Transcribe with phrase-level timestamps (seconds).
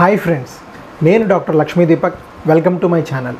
[0.00, 0.52] Hi friends
[1.06, 2.18] నేను doctor Lakshmi Deepak.
[2.50, 3.38] Welcome to my channel.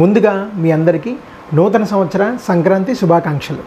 [0.00, 1.12] ముందుగా మీ అందరికీ
[1.58, 3.62] నూతన సంవత్సర సంక్రాంతి శుభాకాంక్షలు.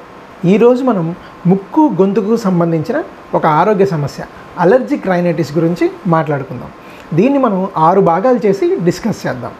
[0.52, 1.08] ఈరోజు మనం
[1.52, 2.98] ముక్కు గొంతుకు సంబంధించిన
[3.40, 4.22] ఒక ఆరోగ్య సమస్య
[4.66, 6.72] అలర్జిక్ రైనైటిస్ గురించి మాట్లాడుకుందాం.
[7.20, 9.56] దీన్ని మనం ఆరు భాగాలు చేసి డిస్కస్ చేద్దాం.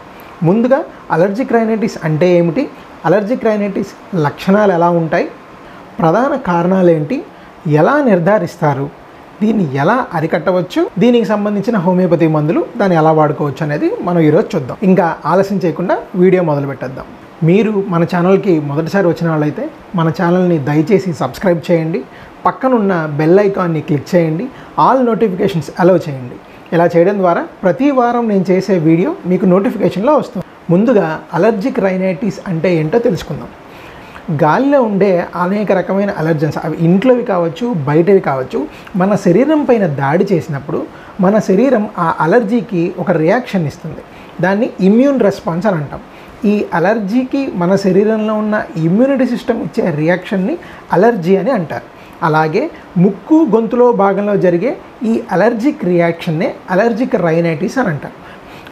[0.50, 0.80] ముందుగా
[1.16, 2.64] అలర్జిక్ రైనైటిస్ అంటే ఏమిటి?
[3.10, 3.92] అలర్జిక్ రైనైటిస్
[4.26, 5.28] లక్షణాలు ఎలా ఉంటాయి?
[6.00, 7.18] ప్రధాన కారణాలు ఏంటి?
[7.82, 8.88] ఎలా నిర్ధారిస్తారు?
[9.42, 10.82] దీన్ని ఎలా అరికట్టవచ్చు?
[11.02, 14.76] దీనికి సంబంధించిన హోమియోపతి మందులు దాన్ని ఎలా వాడుకోవచ్చు అనేది మనం ఈరోజు చూద్దాం.
[14.90, 17.08] ఇంకా ఆలస్యం చేయకుండా వీడియో మొదలు పెట్టేద్దాం
[17.48, 19.64] మీరు మన ఛానల్కి మొదటిసారి వచ్చిన వాళ్ళైతే
[19.98, 22.00] మన ఛానల్ని దయచేసి సబ్స్క్రైబ్ చేయండి.
[22.46, 24.44] పక్కనున్న బెల్ ఐకాన్ని క్లిక్ చేయండి.
[24.84, 26.36] ఆల్ నోటిఫికేషన్స్ అలౌ చేయండి.
[26.74, 30.46] ఇలా చేయడం ద్వారా ప్రతి వారం నేను చేసే వీడియో మీకు నోటిఫికేషన్లో వస్తుంది.
[30.72, 33.50] ముందుగా అలర్జిక్ రైనైటిస్ అంటే ఏంటో తెలుసుకుందాం.
[34.42, 38.66] గాలిలో ఉండే అనేక రకమైన అలర్జన్స్ అవి ఇంట్లోవి కావచ్చు బయటవి కావచ్చు.
[38.96, 40.86] మన శరీరం పైన దాడి చేసినప్పుడు
[41.20, 43.98] మన శరీరం ఆ అలర్జీకి ఒక రియాక్షన్ ఇస్తుంది.
[44.40, 46.00] దాన్ని ఇమ్యూన్ రెస్పాన్స్ అని అంటాం.
[46.44, 50.58] ఈ అలర్జీకి మన శరీరంలో ఉన్న ఇమ్యూనిటీ సిస్టమ్ ఇచ్చే రియాక్షన్ని
[50.92, 52.02] అలర్జీ అని అంటారు.
[52.22, 58.14] అలాగే ముక్కు గొంతులో భాగంలో జరిగే ఈ అలర్జిక్ రియాక్షన్నే అలర్జిక్ రైనైటిస్ అని అంటారు.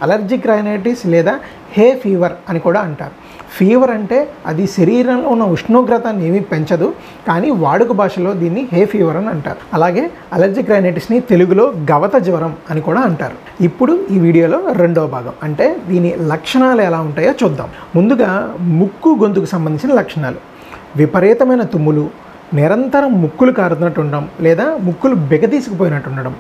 [0.03, 1.39] అలర్జిక్ రైనైటిస్ లేదా
[1.73, 3.30] హే ఫీవర్ అని కూడా అంటారు.
[3.59, 6.95] ఫీవర్ అంటే అది శరీరంలో ఉన్న ఉష్ణోగ్రతని ఏమీ పెంచదు
[7.29, 9.59] కానీ వాడుక భాషలో దీన్ని హే ఫీవర్ అని అంటారు.
[9.75, 13.37] అలాగే అలర్జిక్ రైనైటిస్ని తెలుగులో గవత జ్వరం అని కూడా అంటారు.
[13.65, 15.33] ఇప్పుడు ఈ వీడియోలో రెండో భాగం.
[15.43, 17.69] అంటే దీని లక్షణాలు ఎలా ఉంటాయో చూద్దాం.
[17.97, 20.41] ముందుగా ముక్కు గొంతుకు సంబంధించిన లక్షణాలు.
[20.97, 22.11] విపరీతమైన తుమ్ములు
[22.55, 26.35] నిరంతరం ముక్కులు కారుతున్నట్టు ఉండడం లేదా ముక్కులు బెగదీసుకుపోయినట్టు ఉండడం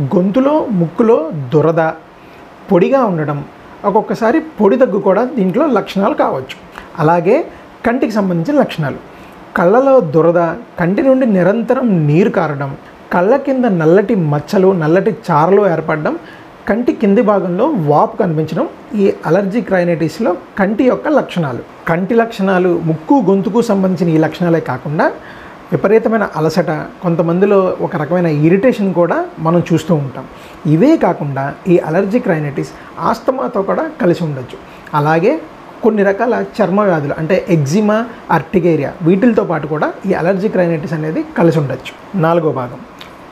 [0.00, 1.82] గొంతులో ముక్కులో దురద
[2.72, 3.44] పొడిగా ఉండడం
[3.88, 6.56] ఒక్కొక్కసారి పొడి దగ్గు కూడా దీంట్లో లక్షణాలు కావచ్చు.
[6.98, 7.36] అలాగే
[7.86, 8.98] కంటికి సంబంధించిన లక్షణాలు.
[9.58, 10.40] కళ్ళలో దురద
[10.80, 12.70] కంటి నుండి నిరంతరం నీరు కారడం
[13.12, 16.14] కళ్ళ కింద నల్లటి మచ్చలు నల్లటి చారలు ఏర్పడడం
[16.68, 18.66] కంటి కింది భాగంలో వాపు కనిపించడం
[19.00, 21.62] ఈ అలర్జీ క్రైనైటిస్లో కంటి యొక్క లక్షణాలు.
[21.88, 25.06] కంటి లక్షణాలు ముక్కు గొంతుకు సంబంధించిన ఈ లక్షణాలే కాకుండా
[25.72, 26.70] విపరీతమైన అలసట
[27.02, 30.24] కొంతమందిలో ఒక రకమైన ఇరిటేషన్ కూడా మనం చూస్తూ ఉంటాం.
[30.66, 34.58] ఇవే కాకుండా ఈ అలర్జిక్ రైనటిస్ ఆస్తమాతో కూడా కలిసి ఉండొచ్చు.
[34.94, 35.40] అలాగే
[35.82, 41.58] కొన్ని రకాల చర్మ వ్యాధులు అంటే ఎగ్జిమా అర్టిగేరియా వీటితో పాటు కూడా ఈ అలర్జిక్ రైనటిస్ అనేది కలిసి
[41.58, 42.20] ఉండొచ్చు.
[42.20, 42.78] నాలుగో భాగం.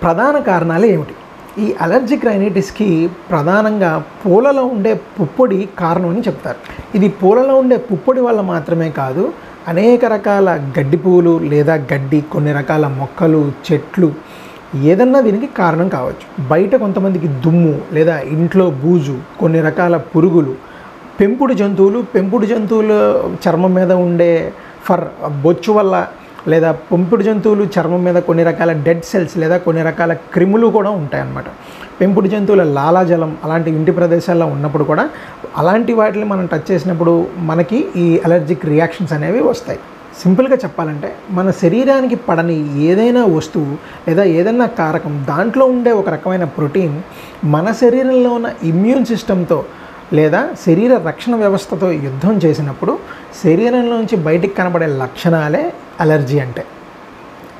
[0.02, 1.14] ప్రధాన కారణాలు ఏమిటి?
[1.58, 6.56] ఈ అలర్జిక్ రైనటిస్కి ప్రధానంగా పూలలో ఉండే పుప్పొడి కారణం అని చెప్తారు.
[6.94, 9.32] ఇది పూలలో ఉండే పుప్పొడి వల్ల మాత్రమే కాదు
[9.68, 10.48] అనేక రకాల
[10.78, 14.08] గడ్డి పువ్వులు లేదా గడ్డి కొన్ని రకాల మొక్కలు చెట్లు
[14.90, 16.26] ఏదన్నా దీనికి కారణం కావచ్చు.
[16.48, 20.54] బయట కొంతమందికి దుమ్ము లేదా ఇంట్లో బూజు కొన్ని రకాల పురుగులు
[21.20, 22.92] పెంపుడు జంతువులు పెంపుడు జంతువుల
[23.44, 24.52] చర్మం మీద ఉండే
[24.86, 25.04] ఫర్
[25.42, 25.94] బొచ్చు వల్ల
[26.48, 31.44] లేదా పెంపుడు జంతువులు చర్మం మీద కొన్ని రకాల డెడ్ సెల్స్ లేదా కొన్ని రకాల క్రిములు కూడా ఉంటాయన్నమాట.
[32.00, 35.08] పెంపుడు జంతువుల లాలాజలం అలాంటి ఇంటి ప్రదేశాల్లో ఉన్నప్పుడు కూడా
[35.56, 39.78] అలాంటి వాటిని మనం టచ్ చేసినప్పుడు మనకి ఈ అలర్జిక్ రియాక్షన్స్ అనేవి వస్తాయి.
[40.22, 43.76] సింపుల్గా చెప్పాలంటే మన శరీరానికి పడని ఏదైనా వస్తువు
[44.08, 47.02] లేదా ఏదైనా కారకం దాంట్లో ఉండే ఒక రకమైన ప్రోటీన్
[47.44, 49.64] మన శరీరంలో ఉన్న ఇమ్యూన్ సిస్టంతో
[50.14, 52.98] లేదా శరీర రక్షణ వ్యవస్థతో యుద్ధం చేసినప్పుడు
[53.44, 56.64] శరీరంలోంచి బయటికి కనబడే లక్షణాలే అలర్జీ అంటే.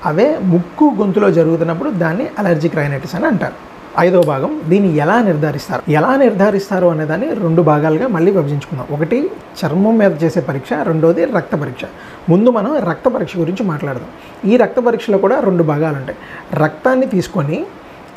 [0.07, 3.75] అవే ముక్కు గొంతులో జరుగుతున్నప్పుడు దాన్ని అలర్జిక్ రైనైటిస్ అని అంటారు.
[3.99, 5.91] ఐదో భాగం దీన్ని ఎలా నిర్ధారిస్తారు?
[5.91, 8.87] ఎలా నిర్ధారిస్తారు అనేదాన్ని రెండు భాగాలుగా మళ్ళీ విభజించుకుందాం.
[8.91, 9.31] ఒకటి
[9.65, 11.85] చర్మం మీద చేసే పరీక్ష రెండోది రక్త పరీక్ష.
[12.29, 14.09] ముందు మనం రక్త పరీక్ష గురించి మాట్లాడదాం.
[14.51, 16.19] ఈ రక్త పరీక్షలో కూడా రెండు భాగాలు ఉంటాయి.
[16.55, 17.67] రక్తాన్ని తీసుకొని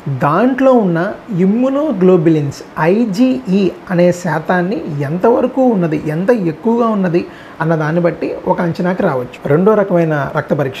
[0.08, 7.26] దాంట్లో ఉన్న ఇమ్యునోగ్లోబిలిన్స్ ఐజీఈ అనే శాతాన్ని ఎంతవరకు ఉన్నది ఎంత ఎక్కువగా ఉన్నది
[7.60, 9.38] అన్న దాన్ని బట్టి ఒక అంచనాకి రావచ్చు.
[9.46, 10.80] రెండో రకమైన రక్త పరీక్ష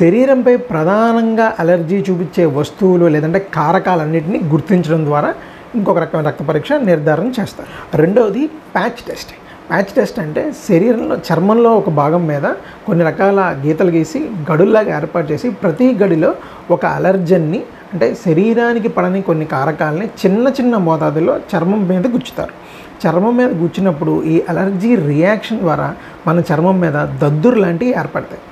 [0.00, 5.34] శరీరంపై ప్రధానంగా అలర్జీ చూపించే వస్తువులు లేదంటే కారకాలన్నింటినీ గుర్తించడం ద్వారా
[5.74, 7.96] ఇంకొక రకమైన రక్త పరీక్ష నిర్ధారణ చేస్తారు.
[7.96, 9.32] రెండవది ప్యాచ్ టెస్ట్
[9.70, 12.46] ప్యాచ్ టెస్ట్ అంటే శరీరంలో చర్మంలో ఒక భాగం మీద
[12.86, 14.20] కొన్ని రకాల గీతలు గీసి
[14.52, 16.34] గడుల్లాగా ఏర్పాటు చేసి ప్రతి గడిలో
[16.70, 17.60] ఒక అలర్జన్ని
[17.92, 22.54] అంటే శరీరానికి పడని కొన్ని కారకాలని చిన్న చిన్న మోతాదులో చర్మం మీద గుచ్చుతారు.
[23.02, 25.94] చర్మం మీద గుచ్చినప్పుడు ఈ అలర్జీ రియాక్షన్ ద్వారా
[26.26, 28.42] మన చర్మం మీద దద్దురు లాంటివి ఏర్పడతాయి.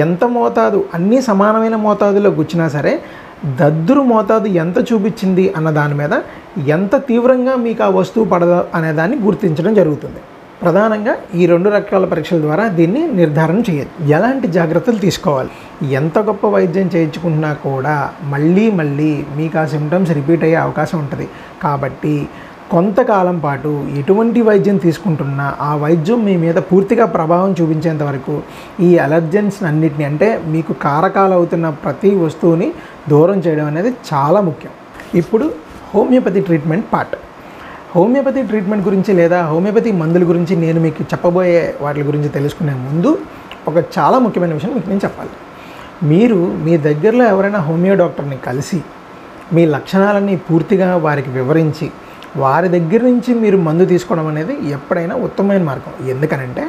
[0.00, 3.00] ఎంత మోతాదు అన్నీ సమానమైన మోతాదులో గుచ్చినా సరే
[3.60, 6.14] దద్దురు మోతాదు ఎంత చూపించింది అన్న దాని మీద
[6.68, 10.20] ఎంత తీవ్రంగా మీకు ఆ వస్తువు పడదో అనేదాన్ని గుర్తించడం జరుగుతుంది.
[10.62, 15.52] ప్రధానంగా ఈ రెండు రకాల పరీక్షల ద్వారా దీన్ని నిర్ధారణ చేయదు ఎలాంటి జాగ్రత్తలు తీసుకోవాలి?
[15.98, 17.94] ఎంత గొప్ప వైద్యం చేయించుకుంటున్నా కూడా
[18.32, 21.26] మళ్ళీ మళ్ళీ మీకు ఆ సిమ్టమ్స్ రిపీట్ అయ్యే అవకాశం ఉంటుంది.
[21.64, 22.14] కాబట్టి
[22.72, 23.70] కొంతకాలం పాటు
[24.00, 28.34] ఎటువంటి వైద్యం తీసుకుంటున్నా ఆ వైద్యం మీ మీద పూర్తిగా ప్రభావం చూపించేంత వరకు
[28.88, 32.68] ఈ అలర్జెన్స్ అన్నిటిని అంటే మీకు కారకాలు అవుతున్న ప్రతి వస్తువుని
[33.12, 34.74] దూరం చేయడం అనేది చాలా ముఖ్యం.
[35.22, 35.48] ఇప్పుడు
[35.94, 37.16] homeopathy treatment part.
[37.92, 43.10] Homeopathy treatment గురించి లేదా హోమియోపతి మందుల గురించి నేను మీకు చెప్పబోయే వాటి గురించి తెలుసుకునే ముందు
[43.68, 45.32] ఒక చాలా ముఖ్యమైన విషయం మీకు నేను చెప్పాలి.
[46.10, 48.80] మీరు మీ దగ్గరలో ఎవరైనా హోమియో డాక్టర్ని కలిసి
[49.56, 51.88] మీ లక్షణాలన్నీ పూర్తిగా వారికి వివరించి
[52.42, 55.94] వారి దగ్గర నుంచి మీరు మందు తీసుకోవడం అనేది ఎప్పుడైనా ఉత్తమమైన మార్గం.
[56.14, 56.64] ఎందుకనంటే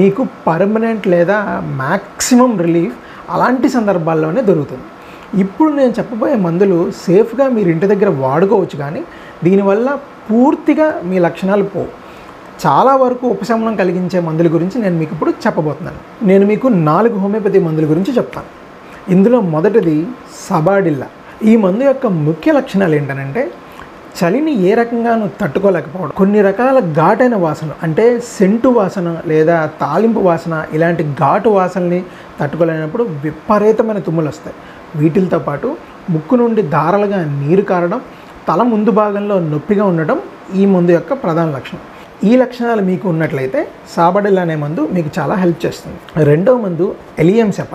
[0.00, 1.38] మీకు పర్మనెంట్ లేదా
[1.82, 2.96] మ్యాక్సిమం రిలీఫ్
[3.36, 4.86] అలాంటి సందర్భాల్లోనే దొరుకుతుంది.
[5.44, 6.76] ఇప్పుడు నేను చెప్పబోయే మందులు
[7.06, 9.00] సేఫ్గా మీరు ఇంటి దగ్గర వాడుకోవచ్చు కానీ
[9.44, 9.88] దీనివల్ల
[10.30, 11.90] పూర్తిగా మీ లక్షణాలు పోవు.
[12.66, 16.00] చాలా వరకు ఉపశమనం కలిగించే మందుల గురించి నేను మీకు ఇప్పుడు చెప్పబోతున్నాను.
[16.30, 18.50] నేను మీకు నాలుగు హోమియోపతి మందుల గురించి చెప్తాను.
[19.14, 20.06] ఇందులో మొదటిది
[20.48, 21.08] సబాడిల్లా.
[21.50, 23.50] ఈ మందు యొక్క ముఖ్య లక్షణాలు ఏంటనంటే
[24.18, 26.12] చలిని ఏ రకంగానూ తట్టుకోలేకపోవడం.
[26.16, 32.00] కొన్ని రకాల ఘాటైన వాసన అంటే సెంటు వాసన లేదా తాలింపు వాసన ఇలాంటి ఘాటు వాసనని
[32.40, 34.56] తట్టుకోలేనప్పుడు విపరీతమైన తుమ్ములు వస్తాయి
[34.96, 35.76] వీటితో పాటు
[36.10, 38.00] ముక్కు నుండి దారాలుగా నీరు కారడం
[38.48, 40.18] తల ముందు భాగంలో నొప్పిగా ఉండటం
[40.60, 41.80] ఈ మందు యొక్క ప్రధాన లక్షణం.
[42.28, 43.60] ఈ లక్షణాలు మీకు ఉన్నట్లయితే
[43.94, 45.98] సాబడిల్ అనే మందు మీకు చాలా హెల్ప్ చేస్తుంది.
[46.28, 46.86] రెండో మందు
[47.22, 47.74] ఎలియం సెప.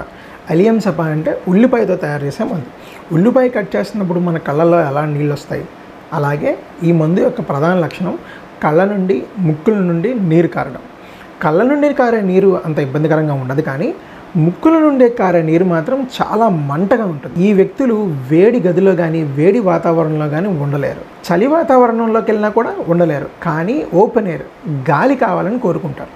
[0.54, 2.70] ఎలియం సెప అంటే ఉల్లిపాయతో తయారు చేసే మందు.
[3.16, 5.66] ఉల్లిపాయ కట్ చేస్తున్నప్పుడు మన కళ్ళల్లో ఎలా నీళ్ళు వస్తాయి
[6.20, 6.54] అలాగే
[6.84, 8.16] ఈ మందు యొక్క ప్రధాన లక్షణం
[8.64, 9.18] కళ్ళ నుండి
[9.48, 10.84] ముక్కుల నుండి నీరు కారడం.
[11.44, 13.88] కళ్ళ నుండి కారే నీరు అంత ఇబ్బందికరంగా ఉండదు కానీ
[14.36, 17.36] ముక్కుల నుండి కారే నీరు మాత్రం చాలా మంటగా ఉంటుంది.
[17.48, 17.96] ఈ వ్యక్తులు
[18.32, 21.04] వేడి గదిలో కానీ వేడి వాతావరణంలో కానీ ఉండలేరు.
[21.28, 23.28] చలి వాతావరణంలోకి వెళ్ళినా కూడా ఉండలేరు.
[23.44, 24.42] కానీ ఓపెన్ ఎయిర్
[24.90, 26.12] గాలి కావాలని కోరుకుంటారు.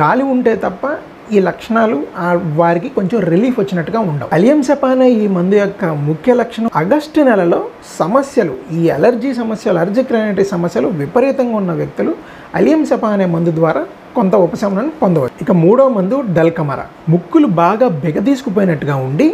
[0.00, 0.90] గాలి ఉంటే తప్ప
[1.32, 2.06] ఈ లక్షణాలు
[2.54, 4.28] వారికి కొంచెం రిలీఫ్ వచ్చినట్టుగా ఉండవు.
[4.32, 7.64] అలియం సెపానే ఈ మందు యొక్క ముఖ్య లక్షణం ఆగస్టు నెలలో
[8.00, 12.14] సమస్యలు ఈ అలర్జీ సమస్యలు అలర్జిక్ రైనటి సమస్యలు విపరీతంగా ఉన్న వ్యక్తులు
[12.58, 13.82] అలియం సెపా అనే మందు ద్వారా
[14.16, 15.36] కొంత ఉపశమనం పొందవచ్చు.
[15.42, 16.80] ఇక మూడో మందు డల్కమర.
[17.12, 19.28] ముక్కులు బాగా బెగదీసుకుపోయినట్టుగా ఉండి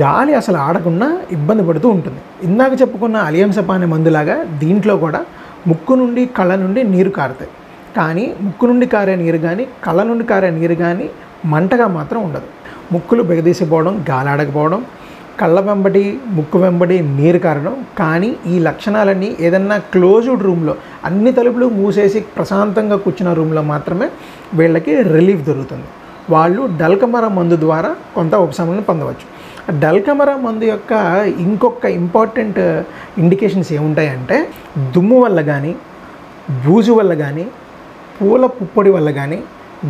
[0.00, 2.20] గాలి అసలు ఆడకుండా ఇబ్బంది పడుతూ ఉంటుంది.
[2.48, 5.20] ఇందాక చెప్పుకున్న అలియం అనే మందులాగా దీంట్లో కూడా
[5.70, 7.52] ముక్కు నుండి కళ్ళ నుండి నీరు కారుతాయి.
[7.96, 11.06] కానీ ముక్కు నుండి కారే నీరు కానీ కళ్ళ నుండి కారే నీరు కానీ
[11.52, 12.48] మంటగా మాత్రం ఉండదు.
[12.92, 14.80] ముక్కులు బెగదీసిపోవడం గాలాడకపోవడం
[15.40, 16.02] కళ్ళ వెంబడి
[16.36, 20.74] ముక్కు వెంబడి నీరు కారడం కానీ ఈ లక్షణాలన్నీ ఏదన్నా క్లోజ్డ్ రూమ్లో
[21.08, 24.08] అన్ని తలుపులు మూసేసి ప్రశాంతంగా కూర్చున్న రూమ్లో మాత్రమే
[24.58, 25.88] వీళ్ళకి రిలీఫ్ దొరుకుతుంది.
[26.30, 29.26] వాళ్ళు డల్కమర మందు ద్వారా కొంత ఉపశమనం పొందవచ్చు.
[29.84, 30.92] డల్కమర మందు యొక్క
[31.46, 32.60] ఇంకొక ఇంపార్టెంట్
[33.22, 34.36] ఇండికేషన్స్ ఏముంటాయంటే
[34.96, 35.72] దుమ్ము వల్ల కానీ
[36.64, 37.44] బూజు వల్ల కానీ
[38.16, 39.38] పూల పుప్పొడి వల్ల కానీ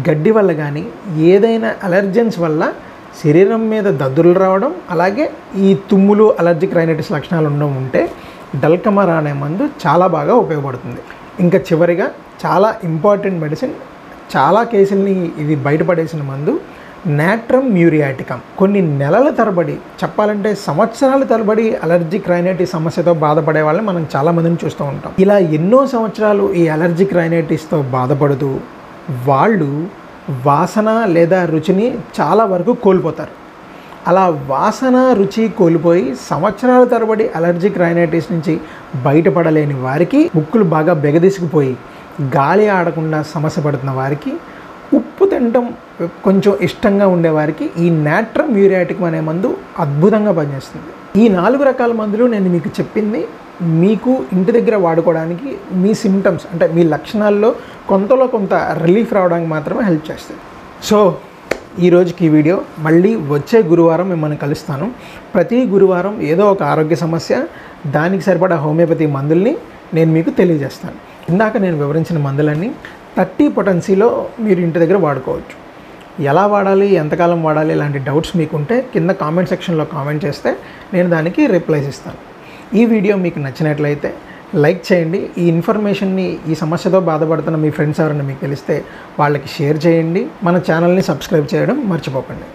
[0.08, 0.82] గడ్డి వల్ల కానీ
[1.30, 2.62] ఏదైనా అలర్జెన్స్ వల్ల
[3.20, 5.24] శరీరం మీద దద్దులు రావడం అలాగే
[5.66, 8.02] ఈ తుమ్ములు అలర్జిక్ రైనటిస్ లక్షణాలు ఉండడం ఉంటే
[8.62, 11.02] డల్కమరా అనే మందు చాలా బాగా ఉపయోగపడుతుంది.
[11.44, 12.06] ఇంకా చివరిగా
[12.44, 13.74] చాలా ఇంపార్టెంట్ మెడిసిన్
[14.36, 16.52] చాలా కేసుల్ని ఇది బయటపడేసిన మందు
[17.18, 24.58] నాట్రమ్ మ్యూరియాటికమ్ కొన్ని నెలల తరబడి చెప్పాలంటే సంవత్సరాల తరబడి అలర్జిక్ రైనైటిస్ సమస్యతో బాధపడే వాళ్ళని మనం చాలామందిని
[24.64, 25.12] చూస్తూ ఉంటాం.
[25.24, 28.50] ఇలా ఎన్నో సంవత్సరాలు ఈ అలర్జిక్ రైనైటిస్తో బాధపడుతూ
[29.30, 29.70] వాళ్ళు
[30.46, 33.30] వాసన లేదా రుచిని చాలా వరకు కోల్పోతారు.
[34.06, 38.60] అలా వాసన రుచి కోల్పోయి సంవత్సరాల తరబడి అలర్జిక్ రైనైటిస్ నుంచి
[39.04, 41.76] బయటపడలేని వారికి ముక్కులు బాగా బెగదీసుకుపోయి
[42.36, 44.32] గాలి ఆడకుండా సమస్య పడుతున్న వారికి
[44.94, 45.74] ఉప్పు తినటం
[46.24, 50.90] కొంచెం ఇష్టంగా ఉండేవారికి ఈ నాట్రమ్ మ్యూరియాటిక్ అనే మందు అద్భుతంగా పనిచేస్తుంది.
[51.22, 53.26] ఈ నాలుగు రకాల మందులు నేను మీకు చెప్పింది
[53.62, 57.54] మీకు ఇంటి దగ్గర వాడుకోవడానికి మీ సిమ్టమ్స్ అంటే మీ లక్షణాల్లో
[57.88, 60.40] కొంతలో కొంత రిలీఫ్ రావడానికి మాత్రమే హెల్ప్ చేస్తుంది
[60.82, 61.18] సో
[61.84, 64.90] ఈ రోజుకి ఈ వీడియో మళ్ళీ వచ్చే గురువారం మిమ్మల్ని కలుస్తాను.
[65.34, 67.44] ప్రతి గురువారం ఏదో ఒక ఆరోగ్య సమస్య
[67.86, 69.56] దానికి సరిపడా హోమియోపతి మందుల్ని
[69.94, 70.96] నేను మీకు తెలియజేస్తాను.
[71.30, 72.72] ఇందాక నేను వివరించిన మందులన్నీ
[73.16, 75.56] థర్టీ పొటెన్సీలో మీరు ఇంటి దగ్గర వాడుకోవచ్చు.
[76.20, 80.56] ఎలా వాడాలి ఎంతకాలం వాడాలి ఇలాంటి డౌట్స్ మీకుంటే కింద కామెంట్ సెక్షన్లో కామెంట్ చేస్తే
[80.94, 82.31] నేను దానికి రిప్లైస్ ఇస్తాను
[82.80, 84.10] ఈ వీడియో మీకు నచ్చినట్లయితే
[84.64, 85.18] లైక్ చేయండి.
[85.40, 88.74] ఈ ఇన్ఫర్మేషన్ని ఈ సమస్యతో బాధపడుతున్న మీ ఫ్రెండ్స్ ఎవరైనా మీకు తెలిస్తే
[89.20, 90.22] వాళ్ళకి షేర్ చేయండి.
[90.46, 92.48] మన ఛానల్ని సబ్స్క్రైబ్ చేయడం మర్చిపోకండి.